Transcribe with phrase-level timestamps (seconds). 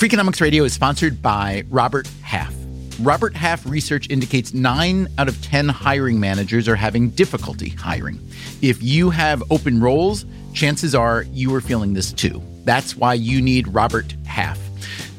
[0.00, 2.54] Freakonomics Radio is sponsored by Robert Half.
[3.00, 8.18] Robert Half research indicates nine out of 10 hiring managers are having difficulty hiring.
[8.62, 10.24] If you have open roles,
[10.54, 12.42] chances are you are feeling this too.
[12.64, 14.58] That's why you need Robert Half.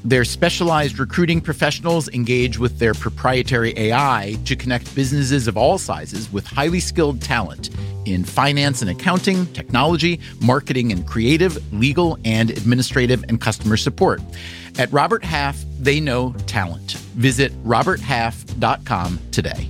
[0.04, 6.32] Their specialized recruiting professionals engage with their proprietary AI to connect businesses of all sizes
[6.34, 7.70] with highly skilled talent
[8.06, 14.22] in finance and accounting, technology, marketing and creative, legal and administrative, and customer support.
[14.80, 16.94] At Robert Half, they know talent.
[17.14, 19.70] Visit roberthalf.com today.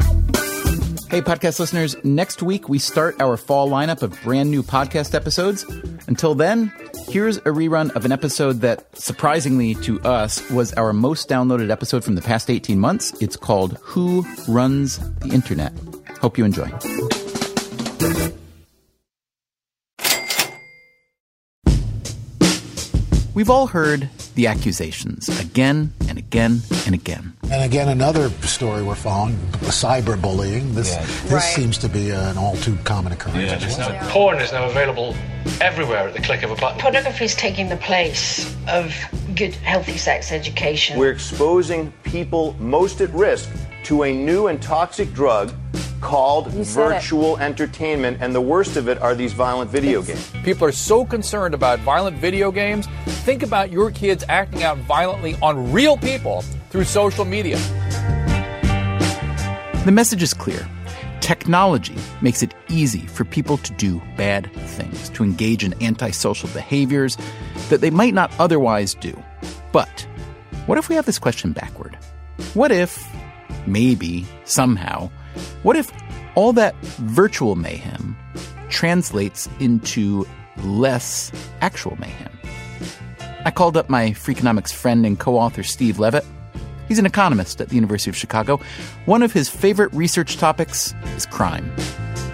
[1.11, 5.65] Hey, podcast listeners, next week we start our fall lineup of brand new podcast episodes.
[6.07, 6.71] Until then,
[7.09, 12.05] here's a rerun of an episode that, surprisingly to us, was our most downloaded episode
[12.05, 13.11] from the past 18 months.
[13.21, 15.73] It's called Who Runs the Internet?
[16.21, 16.69] Hope you enjoy.
[23.33, 27.33] We've all heard the accusations again and again and again.
[27.49, 30.73] And again, another story we're following: cyberbullying.
[30.73, 31.05] This Yeah.
[31.23, 31.41] this Right.
[31.55, 33.49] seems to be an all too common occurrence.
[33.77, 33.89] Yeah, well.
[33.93, 35.15] now, porn is now available
[35.61, 36.79] everywhere at the click of a button.
[36.79, 38.93] Pornography is taking the place of
[39.33, 40.99] good, healthy sex education.
[40.99, 43.49] We're exposing people most at risk
[43.85, 45.53] to a new and toxic drug
[46.01, 46.93] called You said it.
[46.95, 50.31] virtual entertainment, and the worst of it are these violent video games.
[50.43, 52.87] People are so concerned about violent video games.
[53.23, 57.57] Think about your kids acting out violently on real people through social media.
[59.85, 60.67] The message is clear.
[61.21, 67.17] Technology makes it easy for people to do bad things, to engage in antisocial behaviors
[67.69, 69.13] that they might not otherwise do.
[69.71, 70.07] But
[70.65, 71.97] what if we have this question backward?
[72.53, 73.07] What if,
[73.65, 75.09] maybe, somehow,
[75.63, 75.91] what if
[76.35, 78.17] all that virtual mayhem
[78.69, 80.25] translates into
[80.57, 81.31] less
[81.61, 82.31] actual mayhem?
[83.43, 86.25] I called up my Freakonomics friend and co author Steve Levitt.
[86.87, 88.59] He's an economist at the University of Chicago.
[89.05, 91.71] One of his favorite research topics is crime.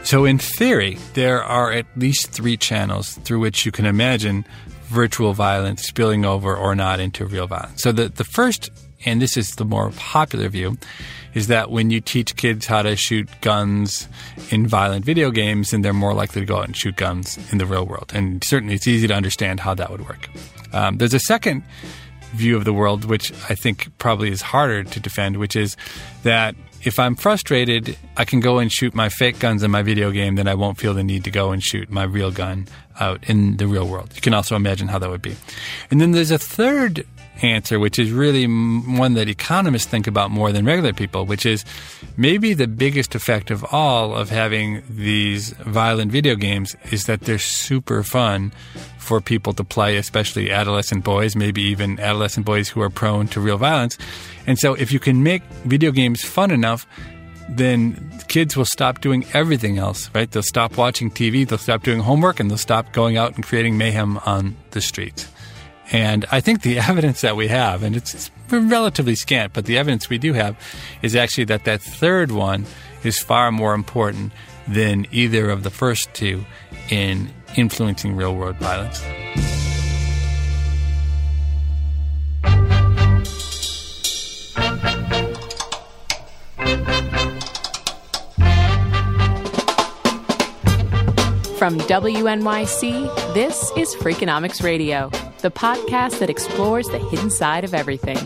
[0.03, 4.45] So, in theory, there are at least three channels through which you can imagine
[4.85, 7.83] virtual violence spilling over or not into real violence.
[7.83, 8.69] So, the, the first,
[9.05, 10.77] and this is the more popular view,
[11.37, 14.07] is that when you teach kids how to shoot guns
[14.49, 17.59] in violent video games, then they're more likely to go out and shoot guns in
[17.59, 18.11] the real world.
[18.15, 20.29] And certainly it's easy to understand how that would work.
[20.73, 21.63] Um, there's a second
[22.33, 25.77] view of the world, which I think probably is harder to defend, which is
[26.23, 30.09] that if I'm frustrated, I can go and shoot my fake guns in my video
[30.09, 32.67] game, then I won't feel the need to go and shoot my real gun
[32.99, 34.11] out in the real world.
[34.15, 35.35] You can also imagine how that would be.
[35.91, 37.05] And then there's a third
[37.41, 41.65] answer, which is really one that economists think about more than regular people, which is
[42.15, 47.39] maybe the biggest effect of all of having these violent video games is that they're
[47.39, 48.51] super fun
[48.97, 53.39] for people to play, especially adolescent boys, maybe even adolescent boys who are prone to
[53.39, 53.97] real violence.
[54.45, 56.85] And so if you can make video games fun enough,
[57.49, 60.29] then kids will stop doing everything else, right?
[60.29, 63.77] They'll stop watching TV, they'll stop doing homework, and they'll stop going out and creating
[63.77, 65.27] mayhem on the streets.
[65.91, 69.77] And I think the evidence that we have, and it's, it's relatively scant, but the
[69.77, 70.57] evidence we do have
[71.01, 72.65] is actually that that third one
[73.03, 74.31] is far more important
[74.67, 76.45] than either of the first two
[76.89, 79.01] in influencing real world violence.
[91.57, 95.09] From WNYC, this is Freakonomics Radio,
[95.47, 98.17] the podcast that explores the hidden side of everything.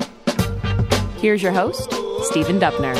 [1.17, 2.95] Here's your host, Stephen Dubner.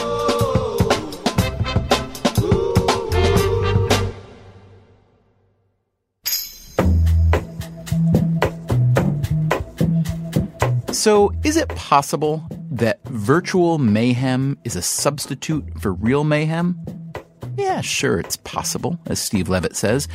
[10.93, 16.79] So, is it possible that virtual mayhem is a substitute for real mayhem?
[17.81, 20.07] Sure, it's possible, as Steve Levitt says.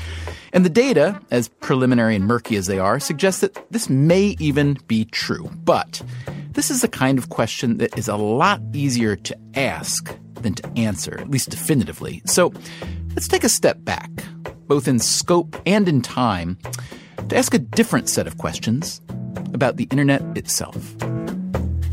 [0.53, 4.79] And the data, as preliminary and murky as they are, suggest that this may even
[4.87, 5.51] be true.
[5.65, 6.03] But
[6.53, 10.69] this is the kind of question that is a lot easier to ask than to
[10.77, 12.23] answer, at least definitively.
[12.25, 12.53] So
[13.15, 14.11] let's take a step back,
[14.67, 16.59] both in scope and in time.
[17.29, 19.01] to ask a different set of questions
[19.53, 20.77] about the internet itself.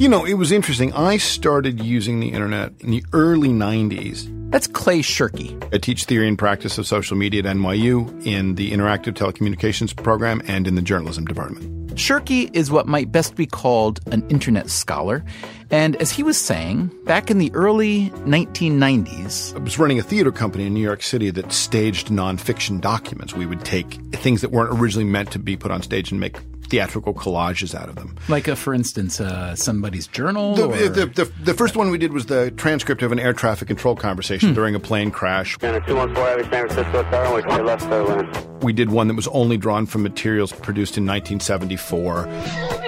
[0.04, 0.92] You know, it was interesting.
[0.92, 4.28] I started using the internet in the early 90s.
[4.52, 5.74] That's Clay Shirky.
[5.74, 10.42] I teach theory and practice of social media at NYU in the interactive telecommunications program
[10.46, 11.96] and in the journalism department.
[11.96, 15.24] Shirky is what might best be called an internet scholar.
[15.72, 20.34] And as he was saying, back in the early 1990s, I was running a theater
[20.34, 23.36] company in New York City that staged nonfiction documents.
[23.36, 26.40] We would take things that weren't originally meant to be put on stage and make
[26.70, 28.18] theatrical collages out of them.
[28.28, 30.56] Like, a, for instance, uh, somebody's journal?
[30.56, 33.68] The, the, the, the, first one we did was the transcript of an air traffic
[33.68, 34.56] control conversation hmm.
[34.56, 35.58] during a plane crash.
[35.62, 39.58] And a 214 San Francisco tower, which left left We did one that was only
[39.58, 42.83] drawn from materials produced in 1974.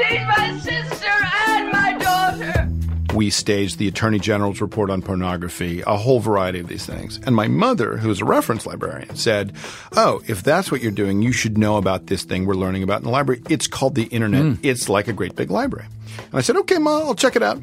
[3.15, 7.19] We staged the Attorney General's report on pornography, a whole variety of these things.
[7.25, 9.55] And my mother, who is a reference librarian, said,
[9.93, 12.99] Oh, if that's what you're doing, you should know about this thing we're learning about
[12.99, 13.41] in the library.
[13.49, 14.43] It's called the internet.
[14.43, 14.59] Mm.
[14.61, 15.87] It's like a great big library.
[16.17, 17.61] And I said, Okay, Ma, I'll check it out.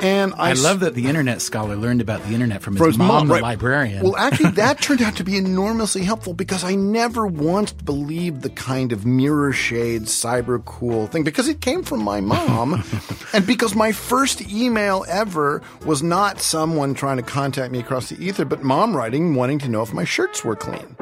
[0.00, 2.88] And I, I love that the internet scholar learned about the internet from his, from
[2.88, 4.04] his mom, mom, the librarian.
[4.04, 8.50] Well, actually, that turned out to be enormously helpful because I never once believed the
[8.50, 12.84] kind of mirror shade, cyber cool thing because it came from my mom,
[13.32, 18.24] and because my first email ever was not someone trying to contact me across the
[18.24, 20.96] ether, but mom writing, wanting to know if my shirts were clean.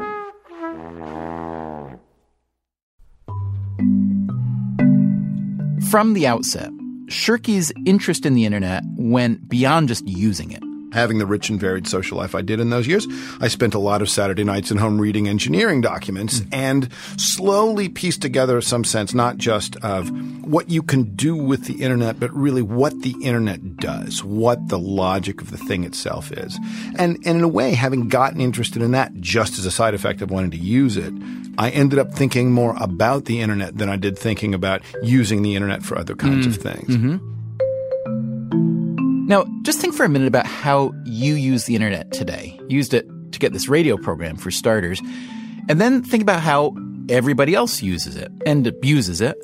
[5.91, 6.71] From the outset,
[7.09, 10.63] Shirky's interest in the internet went beyond just using it.
[10.93, 13.07] Having the rich and varied social life I did in those years,
[13.41, 16.49] I spent a lot of Saturday nights at home reading engineering documents mm.
[16.53, 16.89] and
[17.19, 20.09] slowly pieced together some sense not just of
[20.47, 24.79] what you can do with the internet, but really what the internet does, what the
[24.79, 26.59] logic of the thing itself is.
[26.99, 30.23] And, and in a way, having gotten interested in that just as a side effect
[30.23, 31.13] of wanting to use it,
[31.59, 35.55] I ended up thinking more about the internet than I did thinking about using the
[35.55, 36.51] internet for other kinds mm.
[36.51, 36.89] of things.
[36.89, 37.17] Mm-hmm.
[39.27, 42.61] Now, just think for a minute about how you use the internet today.
[42.69, 45.01] used it to get this radio program, for starters.
[45.69, 46.77] And then think about how
[47.09, 49.37] everybody else uses it and abuses it.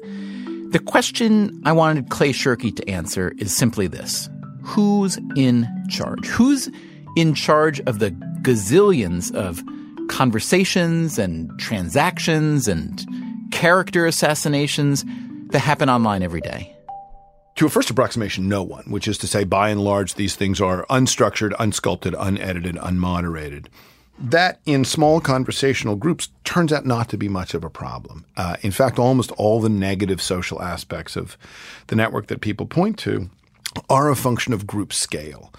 [0.71, 4.29] The question I wanted Clay Shirky to answer is simply this
[4.63, 6.27] Who's in charge?
[6.29, 6.71] Who's
[7.17, 8.13] in charge of the
[8.43, 9.63] gazillions of
[10.13, 13.03] conversations and transactions and
[13.51, 15.05] character assassinations
[15.49, 16.77] that happen online every day?
[17.57, 20.61] To a first approximation, no one, which is to say, by and large, these things
[20.61, 23.67] are unstructured, unsculpted, unedited, unmoderated.
[24.19, 28.27] That in small conversational groups turns out not to be much of a problem.
[28.37, 31.39] Uh, in fact, almost all the negative social aspects of
[31.87, 33.31] the network that people point to
[33.89, 35.53] are a function of group scale.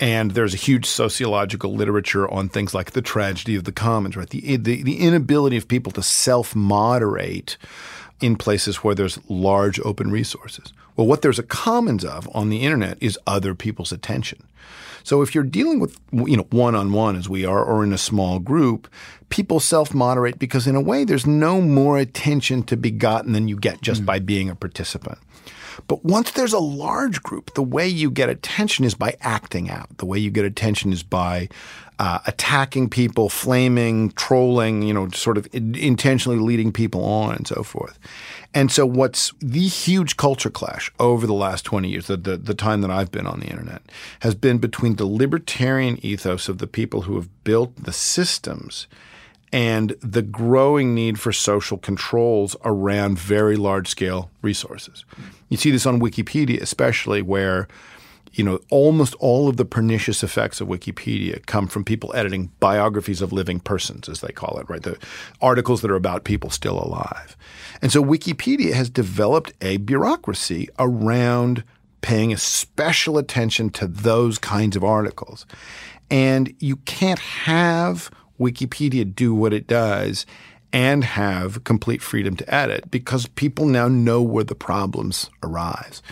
[0.00, 4.28] And there's a huge sociological literature on things like the tragedy of the commons, right?
[4.28, 7.58] The, the, the inability of people to self moderate
[8.20, 10.72] in places where there's large open resources.
[10.96, 14.42] Well, what there's a commons of on the internet is other people's attention.
[15.02, 17.92] So if you're dealing with, you know, one on one as we are, or in
[17.92, 18.88] a small group,
[19.28, 23.48] people self moderate because in a way there's no more attention to be gotten than
[23.48, 24.06] you get just mm.
[24.06, 25.18] by being a participant.
[25.86, 29.98] But once there's a large group, the way you get attention is by acting out.
[29.98, 31.48] The way you get attention is by
[31.98, 37.62] uh, attacking people, flaming, trolling, you know, sort of intentionally leading people on and so
[37.62, 37.98] forth.
[38.54, 42.54] And so what's the huge culture clash over the last 20 years, the, the, the,
[42.54, 43.82] time that I've been on the internet,
[44.20, 48.86] has been between the libertarian ethos of the people who have built the systems
[49.52, 55.04] and the growing need for social controls around very large scale resources.
[55.48, 57.66] You see this on Wikipedia, especially where
[58.32, 63.22] you know, almost all of the pernicious effects of Wikipedia come from people editing biographies
[63.22, 64.82] of living persons, as they call it, right?
[64.82, 64.96] The
[65.40, 67.36] articles that are about people still alive.
[67.82, 71.64] And so Wikipedia has developed a bureaucracy around
[72.02, 75.44] paying special attention to those kinds of articles.
[76.10, 80.26] And you can't have Wikipedia do what it does
[80.72, 86.02] and have complete freedom to edit because people now know where the problems arise.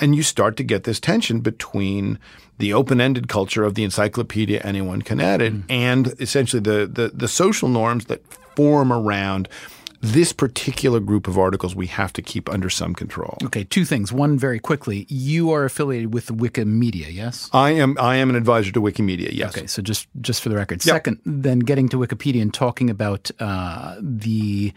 [0.00, 2.18] And you start to get this tension between
[2.58, 5.64] the open-ended culture of the encyclopedia anyone can edit mm.
[5.68, 8.22] and essentially the, the, the social norms that
[8.56, 9.48] form around
[10.00, 13.36] this particular group of articles we have to keep under some control.
[13.44, 14.12] Okay, two things.
[14.12, 17.50] One very quickly, you are affiliated with Wikimedia, yes?
[17.52, 19.56] I am I am an advisor to Wikimedia, yes.
[19.56, 20.84] Okay, so just just for the record.
[20.84, 20.94] Yep.
[20.94, 24.72] Second, then getting to Wikipedia and talking about uh, the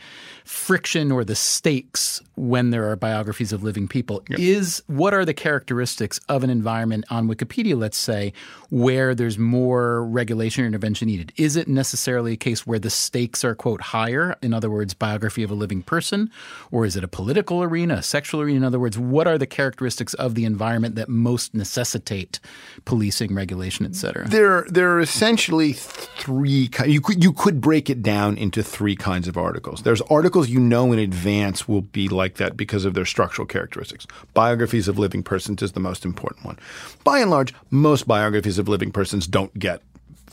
[0.45, 4.39] friction or the stakes when there are biographies of living people yep.
[4.39, 8.33] is what are the characteristics of an environment on Wikipedia, let's say,
[8.69, 11.31] where there's more regulation or intervention needed?
[11.35, 14.35] Is it necessarily a case where the stakes are quote higher?
[14.41, 16.29] In other words, by biography of a living person,
[16.71, 18.57] or is it a political arena, a sexual arena?
[18.57, 22.39] In other words, what are the characteristics of the environment that most necessitate
[22.85, 24.27] policing, regulation, et cetera?
[24.27, 26.69] There, there are essentially three.
[26.85, 29.81] You could you could break it down into three kinds of articles.
[29.81, 34.05] There's articles you know in advance will be like that because of their structural characteristics.
[34.33, 36.59] Biographies of living persons is the most important one.
[37.03, 39.81] By and large, most biographies of living persons don't get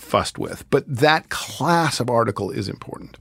[0.00, 3.16] fussed with, but that class of article is important.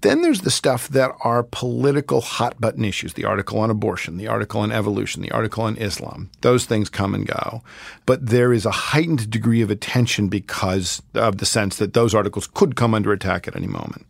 [0.00, 4.26] Then there's the stuff that are political hot button issues the article on abortion, the
[4.26, 6.30] article on evolution, the article on Islam.
[6.40, 7.62] Those things come and go.
[8.04, 12.48] But there is a heightened degree of attention because of the sense that those articles
[12.48, 14.06] could come under attack at any moment.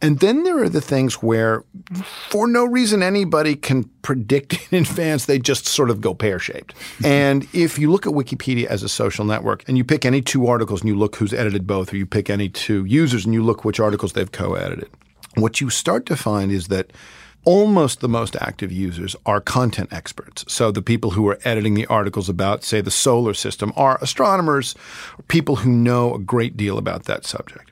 [0.00, 1.64] And then there are the things where,
[2.28, 6.74] for no reason anybody can predict in advance, they just sort of go pear shaped.
[7.04, 10.46] and if you look at Wikipedia as a social network and you pick any two
[10.46, 13.42] articles and you look who's edited both, or you pick any two users and you
[13.42, 14.88] look which articles they've co edited,
[15.34, 16.92] what you start to find is that
[17.44, 20.44] almost the most active users are content experts.
[20.48, 24.74] So the people who are editing the articles about, say, the solar system are astronomers,
[25.28, 27.67] people who know a great deal about that subject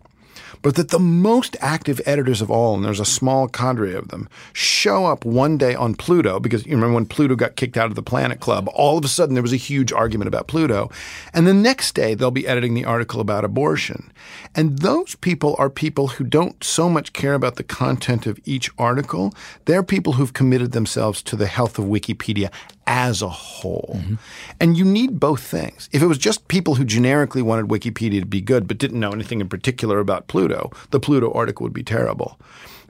[0.67, 4.29] but that the most active editors of all, and there's a small cadre of them,
[4.53, 7.95] show up one day on Pluto because you remember when Pluto got kicked out of
[7.95, 10.91] the Planet Club, all of a sudden there was a huge argument about Pluto.
[11.33, 14.11] And the next day they'll be editing the article about abortion.
[14.57, 18.69] And those people are people who don't so much care about the content of each
[18.77, 19.33] article.
[19.67, 22.51] They're people who've committed themselves to the health of Wikipedia
[22.87, 23.97] as a whole.
[23.99, 24.15] Mm-hmm.
[24.61, 25.89] And you need both things.
[25.93, 29.13] If it was just people who generically wanted Wikipedia to be good but didn't know
[29.13, 32.39] anything in particular about Pluto, the Pluto article would be terrible.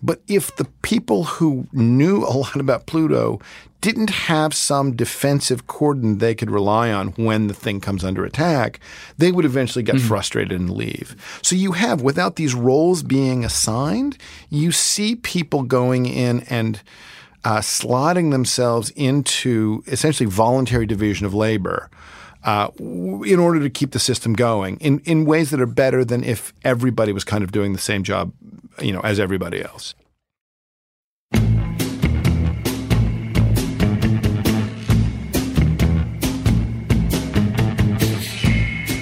[0.02, 3.40] But if the people who knew a lot about Pluto
[3.80, 8.80] didn't have some defensive cordon they could rely on when the thing comes under attack,
[9.16, 10.08] they would eventually get mm-hmm.
[10.08, 11.16] frustrated and leave.
[11.42, 14.18] So you have, without these roles being assigned,
[14.50, 16.82] you see people going in and
[17.44, 21.90] uh, slotting themselves into essentially voluntary division of labor.
[22.44, 26.22] Uh, in order to keep the system going in, in ways that are better than
[26.22, 28.32] if everybody was kind of doing the same job,
[28.80, 29.96] you know, as everybody else.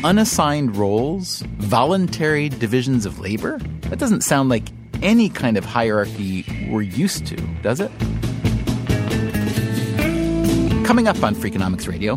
[0.05, 3.59] Unassigned roles, voluntary divisions of labor?
[3.88, 4.64] That doesn't sound like
[5.03, 7.91] any kind of hierarchy we're used to, does it?
[10.85, 10.87] Mm.
[10.87, 12.17] Coming up on Freakonomics Radio,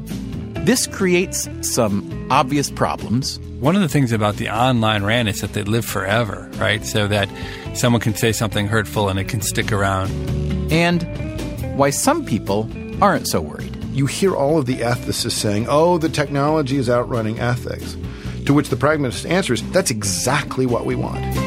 [0.66, 3.40] this creates some obvious problems.
[3.60, 6.86] One of the things about the online rant is that they live forever, right?
[6.86, 7.30] So that
[7.74, 10.12] someone can say something hurtful and it can stick around.
[10.72, 11.04] And
[11.78, 12.70] why some people
[13.02, 13.76] aren't so worried.
[13.94, 17.96] You hear all of the ethicists saying, oh, the technology is outrunning ethics.
[18.46, 21.47] To which the pragmatist answers, that's exactly what we want.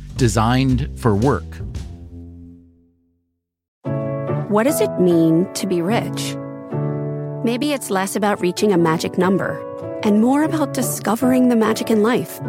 [0.21, 1.49] designed for work.
[4.51, 6.35] What does it mean to be rich?
[7.43, 9.49] Maybe it's less about reaching a magic number
[10.03, 12.39] and more about discovering the magic in life.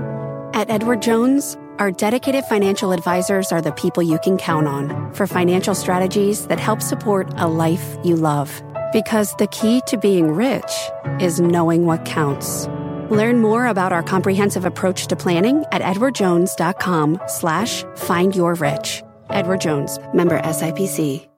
[0.53, 5.27] At Edward Jones, our dedicated financial advisors are the people you can count on for
[5.27, 8.63] financial strategies that help support a life you love.
[8.93, 10.73] Because the key to being rich
[11.21, 12.69] is knowing what counts.
[13.13, 19.03] Learn more about our comprehensive approach to planning at edwardjones.com slash find your rich.
[19.29, 21.29] Edward Jones, member SIPC.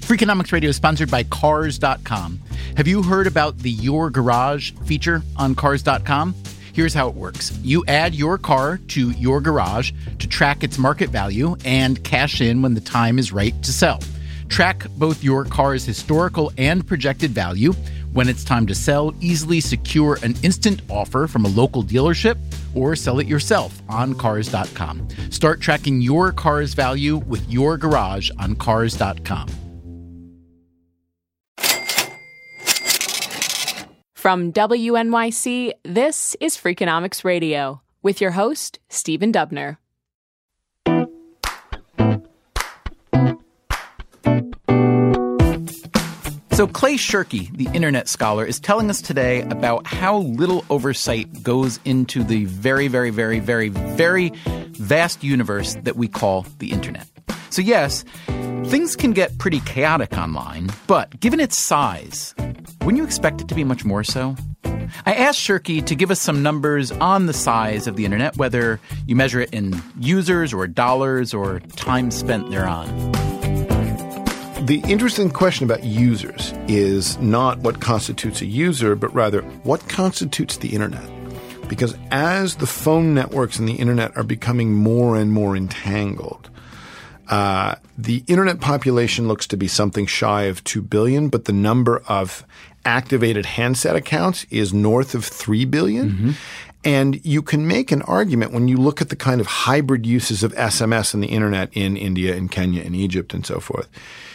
[0.00, 2.40] Freakonomics Radio is sponsored by Cars.com.
[2.76, 6.34] Have you heard about the Your Garage feature on Cars.com?
[6.72, 11.10] Here's how it works you add your car to your garage to track its market
[11.10, 14.00] value and cash in when the time is right to sell.
[14.48, 17.72] Track both your car's historical and projected value
[18.12, 22.36] when it's time to sell, easily secure an instant offer from a local dealership
[22.74, 25.08] or sell it yourself on cars.com.
[25.30, 29.48] Start tracking your car's value with your garage on cars.com.
[34.14, 37.80] From WNYC, this is Freakonomics Radio.
[38.02, 39.76] with your host, Stephen Dubner.
[46.60, 51.80] So, Clay Shirky, the internet scholar, is telling us today about how little oversight goes
[51.86, 54.28] into the very, very, very, very, very
[54.72, 57.08] vast universe that we call the internet.
[57.48, 58.04] So, yes,
[58.66, 62.34] things can get pretty chaotic online, but given its size,
[62.82, 64.36] wouldn't you expect it to be much more so?
[65.06, 68.80] I asked Shirky to give us some numbers on the size of the internet, whether
[69.06, 73.29] you measure it in users or dollars or time spent thereon.
[74.60, 80.58] The interesting question about users is not what constitutes a user, but rather what constitutes
[80.58, 81.08] the internet.
[81.66, 86.50] Because as the phone networks and the internet are becoming more and more entangled,
[87.28, 92.02] uh, the internet population looks to be something shy of 2 billion, but the number
[92.06, 92.44] of
[92.84, 96.10] activated handset accounts is north of 3 billion.
[96.10, 96.30] Mm-hmm.
[96.84, 100.42] And you can make an argument when you look at the kind of hybrid uses
[100.42, 103.88] of SMS and the internet in India and Kenya and Egypt and so forth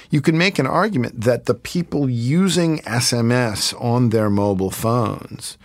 [0.09, 5.57] you can make an argument that the people using SMS on their mobile phones,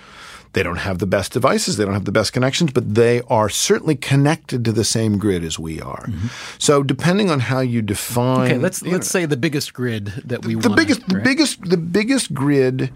[0.52, 3.48] they don't have the best devices, they don't have the best connections, but they are
[3.48, 6.06] certainly connected to the same grid as we are.
[6.06, 6.26] Mm-hmm.
[6.58, 10.54] So depending on how you define Okay, let's let's say the biggest grid that we
[10.56, 10.76] the want.
[10.80, 12.90] biggest the biggest the biggest grid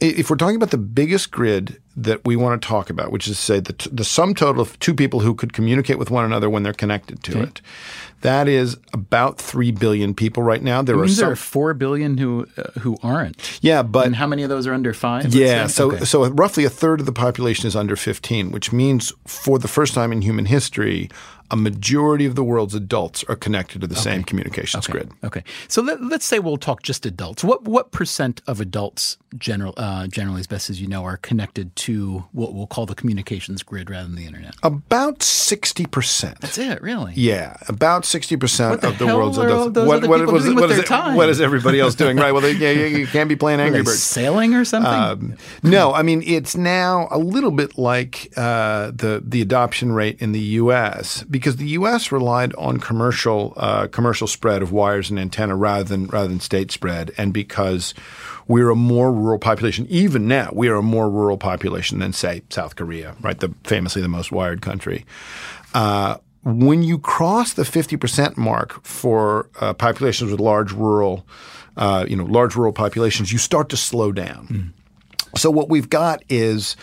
[0.00, 3.36] if we're talking about the biggest grid that we want to talk about, which is
[3.36, 6.48] say the, t- the sum total of two people who could communicate with one another
[6.48, 7.42] when they're connected to Okay.
[7.48, 7.60] it,
[8.22, 10.82] that is about three billion people right now.
[10.82, 13.58] There are means some, there are four billion who uh, who aren't.
[13.62, 15.34] yeah, but and how many of those are under five?
[15.34, 16.04] yeah, so Okay.
[16.04, 19.94] so roughly a third of the population is under 15, which means for the first
[19.94, 21.08] time in human history,
[21.50, 25.10] a majority of the world's adults are connected to the same communications grid.
[25.24, 27.42] Okay, so let, let's say we'll talk just adults.
[27.44, 31.74] What what percent of adults general uh, generally, as best as you know, are connected
[31.76, 34.54] to what we'll call the communications grid rather than the internet?
[34.62, 36.38] About 60%.
[36.40, 37.12] That's it, really.
[37.16, 39.74] Yeah, about sixty percent of the world's adults.
[39.74, 41.16] those people doing what is their it- time?
[41.16, 42.16] what is everybody else doing?
[42.16, 42.32] right.
[42.32, 44.02] Well, they, yeah, you, you can't be playing Angry Birds.
[44.02, 44.92] sailing or something?
[44.92, 50.20] Um, no, I mean it's now a little bit like uh, the the adoption rate
[50.20, 51.22] in the U.S.
[51.24, 52.12] because the U.S.
[52.12, 56.70] relied on commercial uh, commercial spread of wires and antenna rather than rather than state
[56.70, 57.94] spread, and because
[58.48, 59.86] we're a more rural population.
[59.88, 63.38] Even now, we are a more rural population than say South Korea, right?
[63.38, 65.04] The famously the most wired country.
[65.74, 71.26] Uh, when you cross the 50% mark for uh, populations with large rural,
[71.76, 74.72] uh, you know, large rural populations, you start to slow down.
[75.36, 76.74] So what we've got is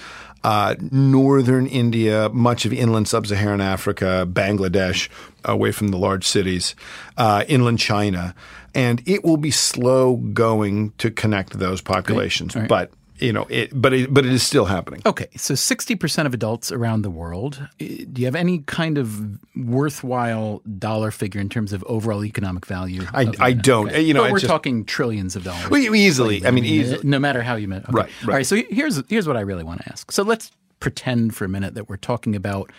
[0.44, 5.10] uh, northern India, much of inland sub-Saharan Africa, Bangladesh,
[5.44, 6.76] away from the large cities,
[7.18, 8.36] uh, inland China,
[8.76, 12.68] and it will be slow going to connect those populations, right.
[12.68, 15.02] but you know, it, but it, but it is still happening.
[15.06, 17.66] Okay, so 60% of adults around the world.
[17.80, 22.66] eh, Do you have any kind of worthwhile dollar figure in terms of overall economic
[22.66, 23.04] value?
[23.14, 23.88] I- I don't.
[23.88, 24.02] Okay.
[24.02, 25.66] You know, but we're just- talking trillions of dollars.
[25.72, 26.46] You- easily.
[26.46, 27.08] I mean, easily.
[27.08, 27.86] no matter how you meant.
[27.86, 27.96] Okay.
[27.96, 28.46] Right, All right.
[28.46, 30.12] So here's here's what I really want to ask.
[30.12, 32.70] So let's pretend for a minute that we're talking about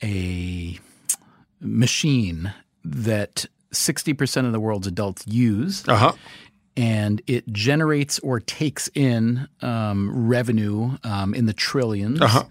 [0.00, 0.78] a
[1.60, 2.52] machine
[2.84, 5.86] that 60% of the world's adults use.
[5.88, 6.12] Uh-huh.
[6.76, 12.44] And it generates or takes in um, revenue um, in the 1000000000000s Uh-huh.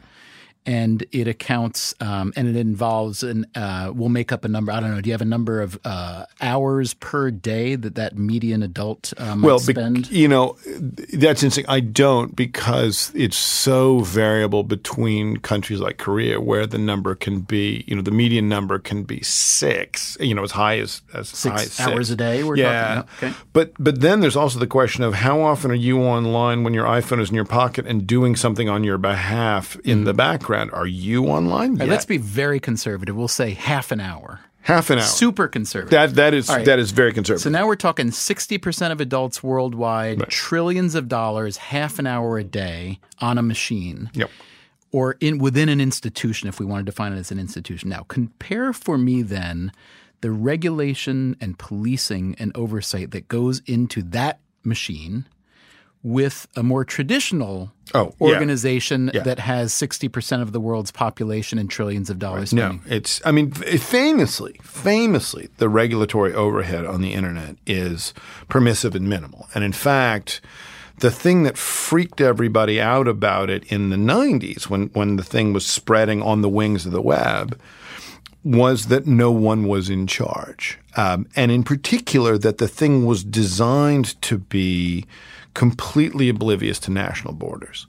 [0.65, 4.71] And it accounts, um, and it involves, an uh, we'll make up a number.
[4.71, 5.01] I don't know.
[5.01, 9.35] Do you have a number of uh, hours per day that that median adult uh,
[9.35, 10.11] might well, spend?
[10.11, 10.57] you know,
[11.13, 11.65] that's interesting.
[11.67, 17.83] I don't because it's so variable between countries like Korea, where the number can be,
[17.87, 20.17] you know, the median number can be six.
[20.19, 22.13] You know, as high as as Six high as hours six.
[22.13, 22.65] a day, we're yeah.
[22.73, 23.09] talking about?
[23.17, 23.33] Okay.
[23.53, 26.85] But but then there's also the question of how often are you online when your
[26.85, 30.48] iPhone is in your pocket and doing something on your behalf in the background?
[30.49, 31.75] Are you online?
[31.75, 33.15] Right, let's be very conservative.
[33.15, 34.39] We'll say half an hour.
[34.61, 35.05] half an hour.
[35.05, 35.91] Super conservative.
[35.91, 36.65] That that is right.
[36.65, 37.43] that is very conservative.
[37.43, 42.43] So now we're talking 60% of adults worldwide, trillions of dollars, half an hour a
[42.43, 44.09] day on a machine.
[44.13, 44.29] Yep.
[44.91, 47.89] Or in within an institution, if we want to define it as an institution.
[47.89, 49.71] Now, compare for me then
[50.21, 55.27] the regulation and policing and oversight that goes into that machine
[56.03, 59.23] with a more traditional Oh, organization Yeah.
[59.23, 63.19] that has 60% of the world's population and trillions of dollars No, it's.
[63.25, 68.13] I mean, famously, famously, the regulatory overhead on the internet is
[68.47, 69.49] permissive and minimal.
[69.55, 70.39] And in fact,
[70.99, 75.51] the thing that freaked everybody out about it in the '90s, when when the thing
[75.51, 77.57] was spreading on the wings of the web,
[78.43, 83.23] was that no one was in charge, um, and in particular, that the thing was
[83.23, 85.05] designed to be
[85.53, 87.87] completely oblivious to national borders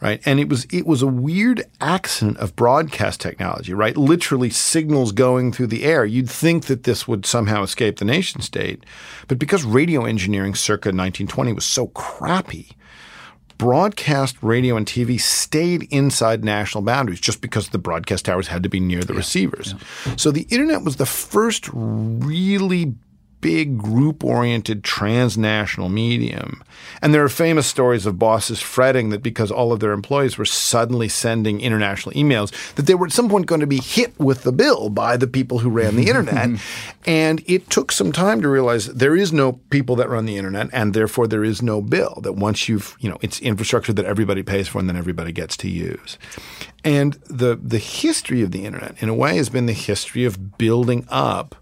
[0.00, 0.20] right?
[0.24, 3.96] And it was it was a weird accident of broadcast technology, right?
[3.96, 6.04] Literally signals going through the air.
[6.04, 8.84] You'd think that this would somehow escape the nation state,
[9.26, 12.76] but because radio engineering circa 1920 was so crappy,
[13.58, 18.68] broadcast radio and TV stayed inside national boundaries just because the broadcast towers had to
[18.68, 19.74] be near the yeah, receivers.
[20.06, 20.16] Yeah.
[20.16, 22.94] So the internet was the first really
[23.40, 26.62] big group oriented transnational medium.
[27.02, 30.44] And there are famous stories of bosses fretting that because all of their employees were
[30.44, 34.42] suddenly sending international emails, that they were at some point going to be hit with
[34.42, 36.60] the bill by the people who ran the internet.
[37.06, 40.68] and it took some time to realize there is no people that run the internet
[40.72, 42.20] and therefore there is no bill.
[42.22, 45.56] That once you've, you know, it's infrastructure that everybody pays for and then everybody gets
[45.58, 46.18] to use.
[46.84, 50.58] And the the history of the internet in a way has been the history of
[50.58, 51.56] building up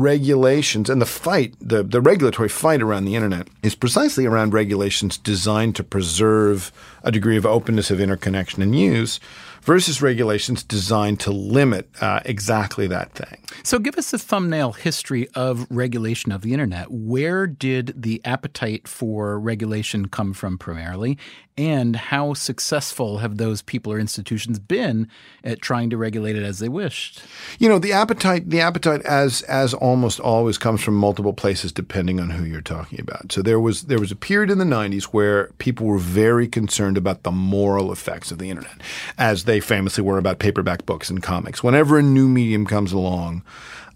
[0.00, 5.18] regulations and the fight, the, the regulatory fight around the internet is precisely around regulations
[5.18, 9.20] designed to preserve a degree of openness of interconnection and use
[9.62, 13.38] versus regulations designed to limit uh, exactly that thing.
[13.62, 16.90] So, give us a thumbnail history of regulation of the internet.
[16.90, 21.18] Where did the appetite for regulation come from primarily?
[21.58, 25.08] And how successful have those people or institutions been
[25.44, 27.22] at trying to regulate it as they wished?
[27.58, 32.20] You know, the appetite, the appetite, as as almost always, comes from multiple places, depending
[32.20, 33.32] on who you're talking about.
[33.32, 36.96] So there was there was a period in the '90s where people were very concerned
[36.96, 38.80] about the moral effects of the internet,
[39.18, 41.62] as they famously were about paperback books and comics.
[41.62, 43.42] Whenever a new medium comes along,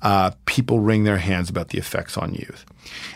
[0.02, 2.64] uh, people wring their hands about the effects on youth.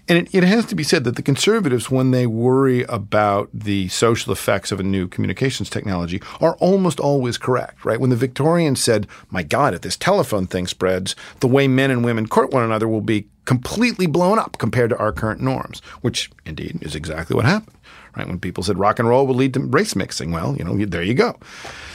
[0.09, 3.89] And it, it, has to be said that the conservatives, when they worry about the
[3.89, 8.01] social effects of a new communications technology, are almost always correct, right?
[8.01, 12.05] When the Victorians said, my God, if this telephone thing spreads, the way men and
[12.05, 16.31] women court one another will be completely blown up compared to our current norms, which
[16.45, 17.77] indeed is exactly what happened,
[18.17, 18.27] right?
[18.27, 21.03] When people said rock and roll will lead to race mixing, well, you know, there
[21.03, 21.39] you go.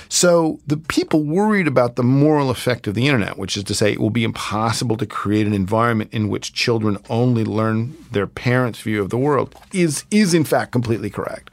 [0.10, 3.92] So the people worried about the moral effect of the internet, which is to say
[3.92, 8.80] it will be impossible to create an environment in which children only learn their parents'
[8.80, 11.50] view of the world, is, is in fact completely correct.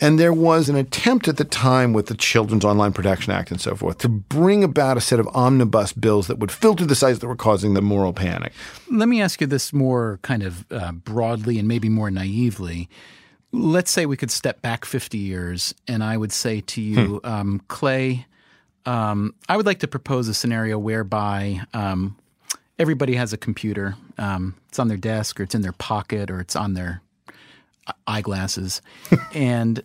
[0.00, 3.60] And there was an attempt at the time with the Children's Online Protection Act and
[3.60, 7.18] so forth to bring about a set of omnibus bills that would filter the sites
[7.18, 8.52] that were causing the moral panic.
[8.92, 12.88] Let me ask you this more kind of uh, broadly and maybe more naively
[13.52, 17.26] let's say we could step back 50 years and I would say to you, hmm.
[17.26, 18.26] um, Clay,
[18.86, 22.16] um, I would like to propose a scenario whereby um,
[22.78, 23.96] everybody has a computer.
[24.16, 27.02] Um, it's on their desk or it's in their pocket or it's on their
[28.06, 28.82] eyeglasses.
[29.34, 29.82] and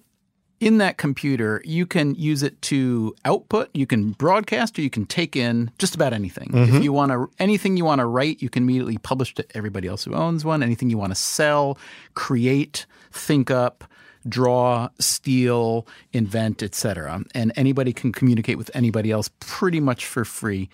[0.63, 5.05] in that computer, you can use it to output, you can broadcast, or you can
[5.05, 6.49] take in just about anything.
[6.49, 6.77] Mm-hmm.
[6.77, 9.87] If you want to, anything you want to write, you can immediately publish to everybody
[9.87, 10.63] else who owns one.
[10.63, 11.77] Anything you want to sell,
[12.13, 13.83] create, think up,
[14.27, 17.23] draw, steal, invent, etc.
[17.35, 20.69] And anybody can communicate with anybody else pretty much for free.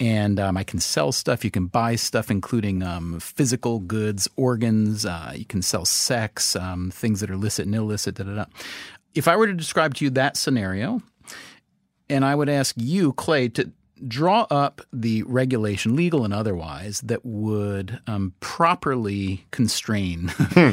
[0.00, 1.44] And um, I can sell stuff.
[1.44, 5.04] You can buy stuff, including um, physical goods, organs.
[5.04, 8.14] Uh, you can sell sex, um, things that are licit and illicit.
[8.14, 8.44] Da, da, da
[9.14, 11.02] if I were to describe to you that scenario,
[12.08, 13.70] and I would ask you, Clay, to
[14.06, 20.70] draw up the regulation, legal and otherwise, that would um, properly constrain hmm.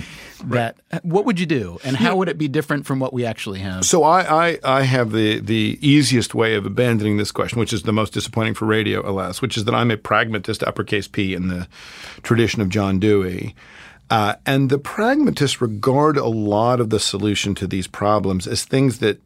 [0.49, 0.77] that.
[1.03, 3.85] What would you do, and how would it be different from what we actually have?
[3.85, 7.83] So I, I, I have the the easiest way of abandoning this question, which is
[7.83, 11.47] the most disappointing for radio, alas, which is that I'm a pragmatist, uppercase P, in
[11.47, 11.67] the
[12.23, 13.55] tradition of John Dewey.
[14.09, 18.99] Uh, and the pragmatists regard a lot of the solution to these problems as things
[18.99, 19.21] that,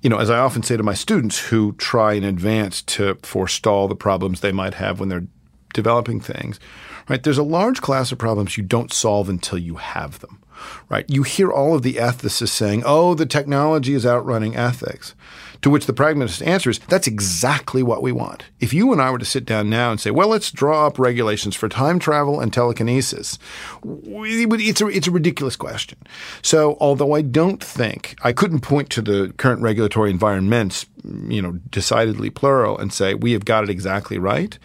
[0.00, 3.88] you know, as I often say to my students who try in advance to forestall
[3.88, 5.26] the problems they might have when they're
[5.74, 6.60] developing things,
[7.08, 7.22] right?
[7.22, 10.42] There's a large class of problems you don't solve until you have them,
[10.88, 11.08] right?
[11.08, 15.14] You hear all of the ethicists saying, oh, the technology is outrunning ethics.
[15.62, 18.42] To which the pragmatist answers, that's exactly what we want.
[18.58, 20.98] If you and I were to sit down now and say, well, let's draw up
[20.98, 23.38] regulations for time travel and telekinesis,
[23.84, 25.98] it's a, it's a ridiculous question.
[26.42, 30.86] So, although I don't think, I couldn't point to the current regulatory environments,
[31.28, 34.58] you know, decidedly plural and say, we have got it exactly right.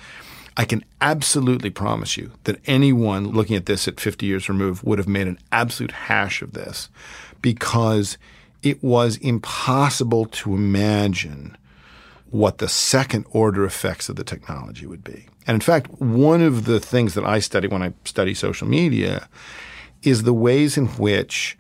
[0.58, 4.98] I can absolutely promise you that anyone looking at this at 50 years removed would
[4.98, 6.90] have made an absolute hash of this
[7.42, 8.18] because–
[8.64, 11.58] it was impossible to imagine
[12.30, 15.28] what the second order effects of the technology would be.
[15.46, 19.30] And in fact, one of the things that I study when I study social media
[20.04, 21.58] is the ways in which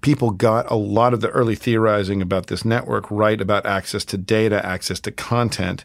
[0.00, 4.16] people got a lot of the early theorizing about this network right about access to
[4.16, 5.84] data, access to content,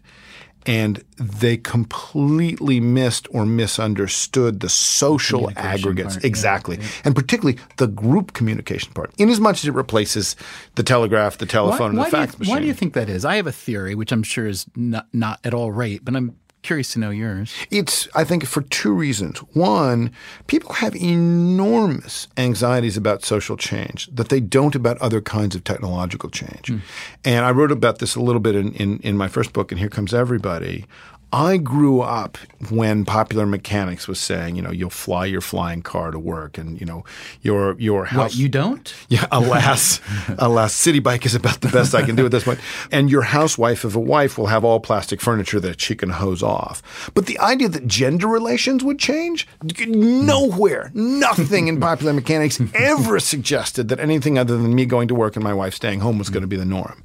[0.65, 6.15] and they completely missed or misunderstood the social aggregates.
[6.15, 6.79] part, yeah, exactly.
[7.03, 10.35] And particularly the group communication part, in as much as it replaces
[10.75, 12.55] the telegraph, the telephone, and the fax you, machine.
[12.55, 13.25] why do you think that is?
[13.25, 16.35] I have a theory, which I'm sure is not, not at all right, but I'm
[16.63, 17.53] curious to know yours.
[17.69, 19.39] It's, I think, for two reasons.
[19.53, 20.11] One,
[20.47, 26.29] people have enormous anxieties about social change that they don't about other kinds of technological
[26.29, 26.69] change.
[26.69, 26.77] Hmm.
[27.23, 29.79] And I wrote about this a little bit in, in, in my first book, and
[29.79, 30.85] Here Comes Everybody.
[31.33, 32.37] I grew up
[32.69, 36.79] when Popular Mechanics was saying, you know, you'll fly your flying car to work, and
[36.79, 37.03] you know,
[37.41, 38.33] your your house.
[38.33, 38.93] What, you don't?
[39.09, 39.99] Yeah, alas,
[40.39, 42.59] alas, Citi Bike is about the best I can do at this point.
[42.91, 46.41] And your housewife of a wife will have all plastic furniture that she can hose
[46.41, 47.11] off.
[47.13, 49.47] But the idea that gender relations would change,
[49.85, 55.35] nowhere, nothing in Popular Mechanics ever suggested that anything other than me going to work
[55.35, 57.03] and my wife staying home was going to be the norm.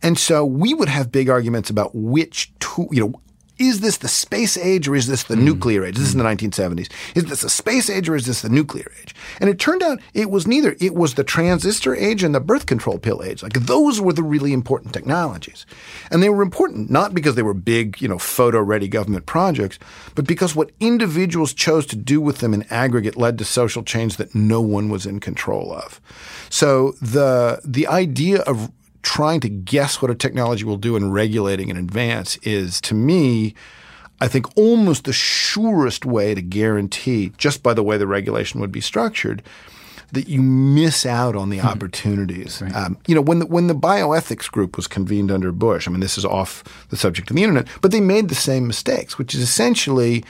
[0.00, 3.20] And so we would have big arguments about which two, you know,
[3.58, 5.44] is this the space age or is this the hmm.
[5.44, 5.96] nuclear age?
[5.96, 6.90] This is in the 1970s.
[7.14, 9.14] Is this the space age or is this the nuclear age?
[9.40, 10.76] And it turned out it was neither.
[10.80, 13.42] It was the transistor age and the birth control pill age.
[13.42, 15.66] Like those were the really important technologies.
[16.10, 19.78] And they were important not because they were big, you know, photo ready government projects,
[20.14, 24.16] but because what individuals chose to do with them in aggregate led to social change
[24.16, 26.00] that no one was in control of.
[26.50, 28.70] So the the idea of
[29.08, 33.54] trying to guess what a technology will do and regulating in advance is, to me,
[34.20, 38.70] I think almost the surest way to guarantee, just by the way the regulation would
[38.70, 39.42] be structured,
[40.12, 42.62] that you miss out on the opportunities.
[42.74, 46.00] Um, you know, when the, when the bioethics group was convened under Bush, I mean,
[46.00, 49.34] this is off the subject of the internet, but they made the same mistakes, which
[49.34, 50.24] is essentially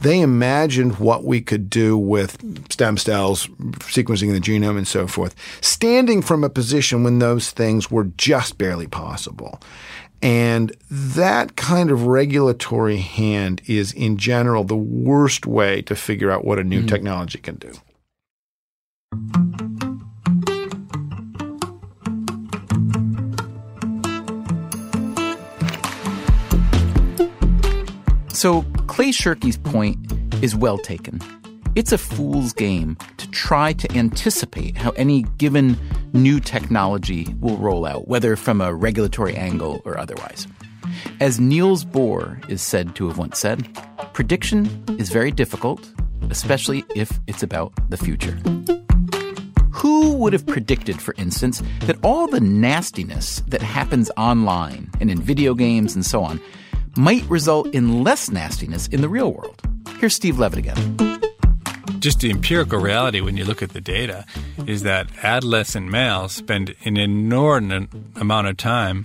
[0.00, 2.36] they imagined what we could do with
[2.70, 7.90] stem cells, sequencing the genome, and so forth, standing from a position when those things
[7.90, 9.60] were just barely possible.
[10.20, 16.44] And that kind of regulatory hand is, in general, the worst way to figure out
[16.44, 17.72] what a new technology can do.
[28.42, 29.98] So, Clay Shirky's point
[30.42, 31.20] is well taken.
[31.76, 35.78] It's a fool's game to try to anticipate how any given
[36.12, 40.48] new technology will roll out, whether from a regulatory angle or otherwise.
[41.20, 43.68] As Niels Bohr is said to have once said,
[44.12, 45.88] prediction is very difficult,
[46.28, 48.36] especially if it's about the future.
[49.82, 55.20] Who would have predicted, for instance, that all the nastiness that happens online and in
[55.20, 56.40] video games and so on
[56.96, 59.60] might result in less nastiness in the real world?
[59.98, 61.20] Here's Steve Levitt again.
[61.98, 64.24] Just the empirical reality when you look at the data
[64.68, 69.04] is that adolescent males spend an inordinate amount of time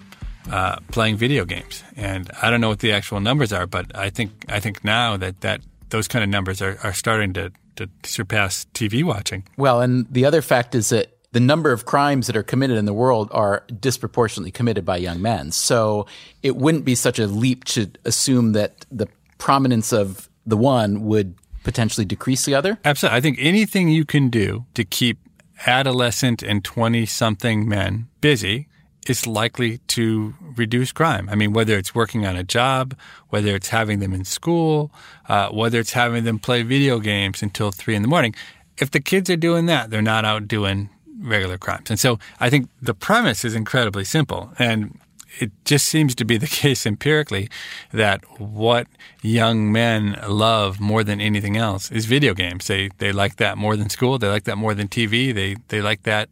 [0.52, 4.12] uh, playing video games, and I don't know what the actual numbers are, but I
[4.12, 7.90] think I think now that, that those kind of numbers are, are starting to, to
[8.04, 9.44] surpass TV watching.
[9.58, 12.86] Well, and the other fact is that the number of crimes that are committed in
[12.86, 15.52] the world are disproportionately committed by young men.
[15.52, 16.08] So
[16.42, 21.36] it wouldn't be such a leap to assume that the prominence of the one would
[21.64, 22.80] potentially decrease the other.
[22.86, 23.18] Absolutely.
[23.18, 25.20] I think anything you can do to keep
[25.66, 28.68] adolescent and 20 something men busy
[29.08, 31.30] is likely to reduce crime.
[31.32, 32.96] I mean, whether it's working on a job,
[33.30, 34.92] whether it's having them in school,
[35.30, 38.36] uh, whether it's having them play video games until three in the morning.
[38.78, 40.90] If the kids are doing that, they're not out doing
[41.20, 41.90] regular crimes.
[41.90, 44.52] And so I think the premise is incredibly simple.
[44.60, 45.00] And
[45.40, 47.50] it just seems to be the case empirically
[47.92, 48.88] that what
[49.22, 52.68] young men love more than anything else is video games.
[52.68, 54.18] They they like that more than school.
[54.18, 55.34] They like that more than TV.
[55.34, 56.30] They they like that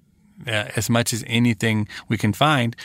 [0.47, 2.75] uh, as much as anything we can find,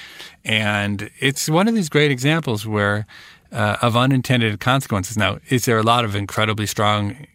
[0.44, 3.06] and it's one of these great examples where
[3.52, 5.16] uh, of unintended consequences.
[5.16, 7.26] Now, is there a lot of incredibly strong,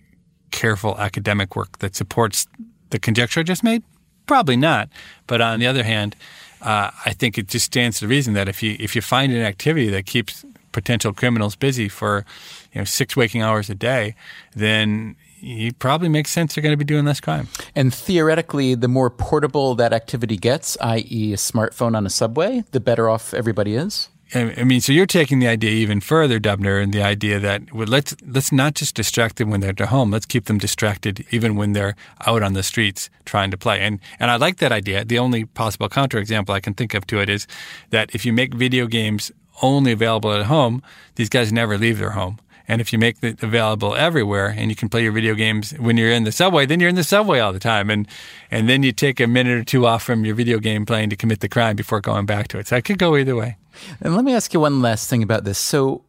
[0.51, 2.47] careful academic work that supports
[2.89, 3.83] the conjecture I just made?
[4.25, 4.89] Probably not.
[5.27, 6.15] But on the other hand,
[6.61, 9.41] uh, I think it just stands to reason that if you if you find an
[9.41, 12.25] activity that keeps potential criminals busy for
[12.73, 14.15] you know six waking hours a day,
[14.55, 17.47] then it probably makes sense they're going to be doing less crime.
[17.75, 22.79] And theoretically, the more portable that activity gets, i.e., a smartphone on a subway, the
[22.79, 24.09] better off everybody is.
[24.33, 27.87] I mean, so you're taking the idea even further, Dubner, and the idea that well,
[27.87, 30.09] let's let's not just distract them when they're at home.
[30.09, 33.81] Let's keep them distracted even when they're out on the streets trying to play.
[33.81, 35.05] And and I like that idea.
[35.05, 37.45] The only possible counterexample I can think of to it is
[37.91, 39.31] that if you make video games
[39.61, 40.81] only available at home,
[41.15, 42.39] these guys never leave their home.
[42.67, 45.97] And if you make it available everywhere and you can play your video games when
[45.97, 47.89] you're in the subway, then you're in the subway all the time.
[47.89, 48.07] And,
[48.49, 51.15] and then you take a minute or two off from your video game playing to
[51.15, 52.67] commit the crime before going back to it.
[52.67, 53.57] So I could go either way.
[54.01, 55.59] And let me ask you one last thing about this.
[55.59, 56.03] So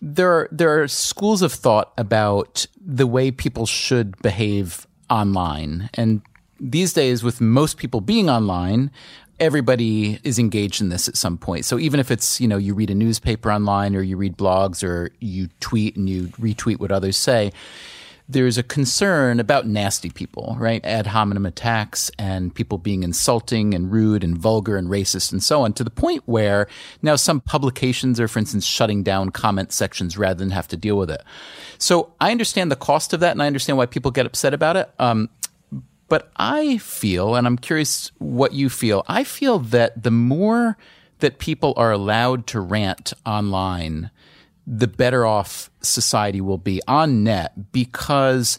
[0.00, 5.88] there are, there are schools of thought about the way people should behave online.
[5.94, 6.22] And
[6.58, 8.90] these days, with most people being online,
[9.42, 11.64] everybody is engaged in this at some point.
[11.64, 14.84] So even if it's, you know, you read a newspaper online or you read blogs
[14.84, 17.50] or you tweet and you retweet what others say,
[18.28, 20.82] there's a concern about nasty people, right?
[20.84, 25.62] Ad hominem attacks and people being insulting and rude and vulgar and racist and so
[25.62, 26.68] on to the point where
[27.02, 30.96] now some publications are, for instance, shutting down comment sections rather than have to deal
[30.96, 31.20] with it.
[31.78, 34.76] So I understand the cost of that and I understand why people get upset about
[34.76, 34.88] it.
[35.00, 35.28] Um,
[36.12, 40.76] but I feel, and I'm curious what you feel, I feel that the more
[41.20, 44.10] that people are allowed to rant online,
[44.66, 48.58] the better off society will be on net because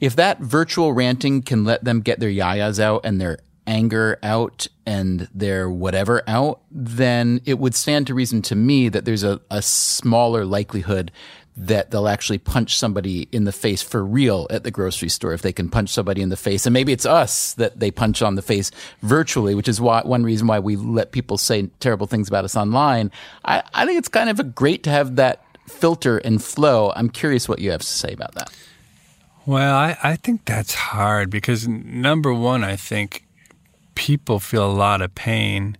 [0.00, 4.66] if that virtual ranting can let them get their yayas out and their anger out
[4.84, 9.40] and their whatever out, then it would stand to reason to me that there's a,
[9.50, 11.10] a smaller likelihood
[11.56, 15.42] that they'll actually punch somebody in the face for real at the grocery store if
[15.42, 16.66] they can punch somebody in the face.
[16.66, 20.22] And maybe it's us that they punch on the face virtually, which is why one
[20.22, 23.10] reason why we let people say terrible things about us online.
[23.44, 26.92] I, I think it's kind of a great to have that filter and flow.
[26.94, 28.50] I'm curious what you have to say about that.
[29.46, 33.24] Well, I, I think that's hard because number one, I think
[33.94, 35.78] people feel a lot of pain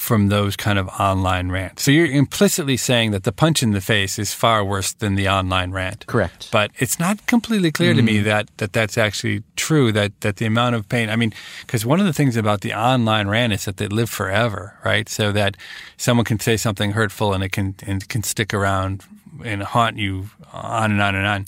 [0.00, 1.82] from those kind of online rants.
[1.82, 5.28] So you're implicitly saying that the punch in the face is far worse than the
[5.28, 6.06] online rant.
[6.06, 6.48] Correct.
[6.50, 7.96] But it's not completely clear mm.
[7.96, 8.24] to me mm.
[8.24, 12.00] that, that that's actually true, that, that the amount of pain, I mean, because one
[12.00, 15.06] of the things about the online rant is that they live forever, right?
[15.06, 15.58] So that
[15.98, 19.04] someone can say something hurtful and it can, and it can stick around
[19.44, 21.46] and haunt you on and on and on.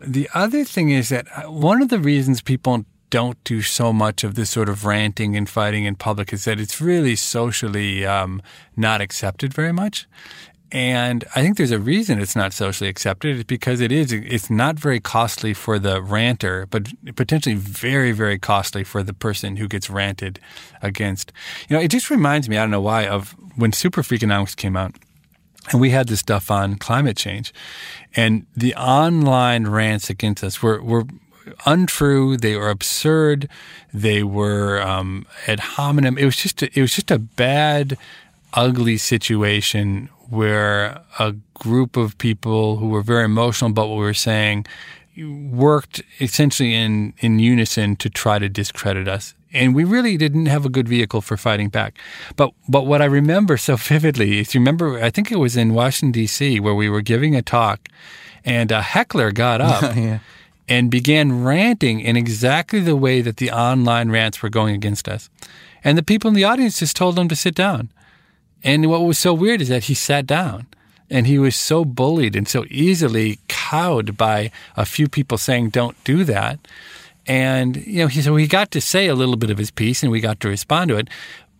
[0.00, 4.24] The other thing is that uh, one of the reasons people don't do so much
[4.24, 8.42] of this sort of ranting and fighting in public is that it's really socially um,
[8.76, 10.06] not accepted very much.
[10.70, 13.36] And I think there's a reason it's not socially accepted.
[13.36, 18.38] It's because it is, it's not very costly for the ranter, but potentially very, very
[18.38, 20.40] costly for the person who gets ranted
[20.82, 21.32] against.
[21.68, 24.76] You know, it just reminds me, I don't know why, of when Super Freakonomics came
[24.76, 24.94] out
[25.72, 27.54] and we had this stuff on climate change
[28.14, 31.06] and the online rants against us were, were
[31.66, 32.36] untrue.
[32.36, 33.48] They were absurd.
[33.92, 36.18] They were um, ad hominem.
[36.18, 37.96] It was just a, it was just a bad,
[38.54, 44.14] ugly situation where a group of people who were very emotional about what we were
[44.14, 44.66] saying
[45.50, 49.34] worked essentially in in unison to try to discredit us.
[49.52, 51.98] And we really didn't have a good vehicle for fighting back.
[52.36, 55.74] But but what I remember so vividly is you remember I think it was in
[55.74, 56.60] Washington D.C.
[56.60, 57.88] where we were giving a talk,
[58.44, 59.82] and a heckler got up.
[59.96, 60.18] yeah
[60.68, 65.30] and began ranting in exactly the way that the online rants were going against us.
[65.82, 67.90] And the people in the audience just told him to sit down.
[68.62, 70.66] And what was so weird is that he sat down
[71.08, 76.02] and he was so bullied and so easily cowed by a few people saying, don't
[76.04, 76.58] do that.
[77.26, 80.02] And, you know, he, so he got to say a little bit of his piece
[80.02, 81.08] and we got to respond to it.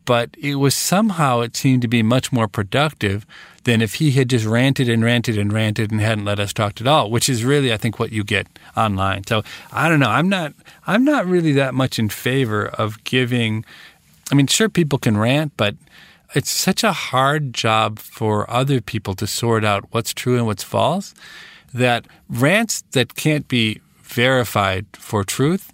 [0.09, 3.27] But it was somehow, it seemed to be much more productive
[3.64, 6.81] than if he had just ranted and ranted and ranted and hadn't let us talk
[6.81, 9.27] at all, which is really, I think, what you get online.
[9.27, 10.09] So I don't know.
[10.09, 10.55] I'm not.
[10.87, 13.66] I'm not really that much in favor of giving.
[14.33, 15.77] I mean, sure, people can rant, but
[16.35, 20.64] it's such a hard job for other people to sort out what's true and what's
[20.64, 21.12] false
[21.75, 25.71] that rants that can't be verified for truth,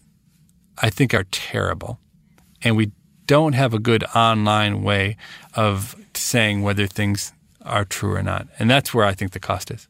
[0.78, 2.00] I think, are terrible.
[2.62, 2.90] And we
[3.26, 5.16] don't have a good online way
[5.54, 7.32] of saying whether things
[7.62, 8.48] are true or not.
[8.58, 9.88] And that's where I think the cost is.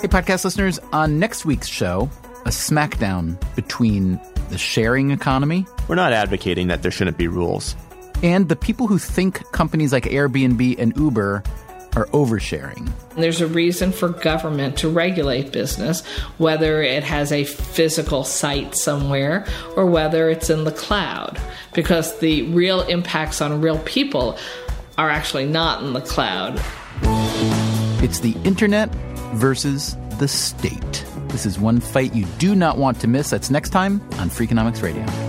[0.00, 2.08] Hey, podcast listeners, on next week's show,
[2.44, 5.66] a smackdown between the sharing economy.
[5.88, 7.74] We're not advocating that there shouldn't be rules
[8.22, 11.42] and the people who think companies like Airbnb and Uber
[11.96, 12.90] are oversharing.
[13.16, 16.04] There's a reason for government to regulate business,
[16.36, 19.46] whether it has a physical site somewhere
[19.76, 21.40] or whether it's in the cloud,
[21.72, 24.38] because the real impacts on real people
[24.96, 26.60] are actually not in the cloud.
[28.02, 28.94] It's the internet
[29.34, 31.04] versus the state.
[31.28, 33.30] This is one fight you do not want to miss.
[33.30, 35.27] That's next time on Freakonomics Radio.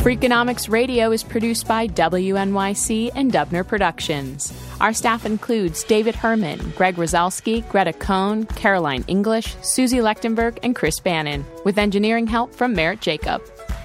[0.00, 4.50] Freakonomics Radio is produced by WNYC and Dubner Productions.
[4.80, 11.00] Our staff includes David Herman, Greg Rosalsky, Greta Cohn, Caroline English, Suzie Lechtenberg, and Chris
[11.00, 13.42] Bannon, with engineering help from Merritt Jacob.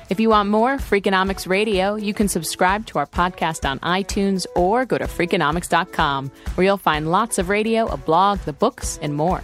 [0.09, 4.86] If you want more Freakonomics Radio, you can subscribe to our podcast on iTunes or
[4.86, 9.43] go to Freakonomics.com, where you'll find lots of radio, a blog, the books, and more.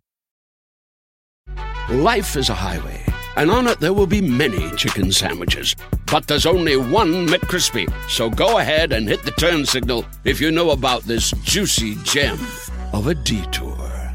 [1.91, 3.03] Life is a highway,
[3.35, 5.75] and on it there will be many chicken sandwiches.
[6.09, 7.91] But there's only one McCrispy.
[8.09, 12.39] So go ahead and hit the turn signal if you know about this juicy gem
[12.93, 14.13] of a detour.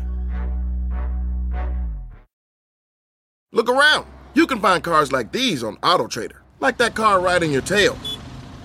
[3.53, 4.07] Look around.
[4.33, 7.99] You can find cars like these on AutoTrader, like that car riding your tail.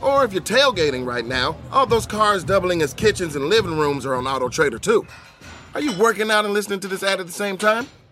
[0.01, 4.05] Or if you're tailgating right now, all those cars doubling as kitchens and living rooms
[4.05, 5.05] are on AutoTrader too.
[5.75, 7.87] Are you working out and listening to this ad at the same time?